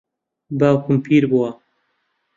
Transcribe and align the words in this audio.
باوکم 0.59 0.95
پیر 1.05 1.23
بووە. 1.31 1.49